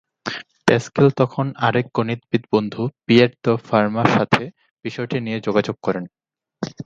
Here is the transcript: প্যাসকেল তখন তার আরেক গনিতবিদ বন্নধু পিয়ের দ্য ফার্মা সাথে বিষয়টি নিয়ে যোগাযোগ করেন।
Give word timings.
প্যাসকেল 0.67 1.07
তখন 1.17 1.45
তার 1.49 1.63
আরেক 1.67 1.87
গনিতবিদ 1.97 2.43
বন্নধু 2.51 2.83
পিয়ের 3.05 3.31
দ্য 3.43 3.53
ফার্মা 3.67 4.03
সাথে 4.15 4.43
বিষয়টি 4.85 5.17
নিয়ে 5.19 5.39
যোগাযোগ 5.47 5.75
করেন। 5.83 6.03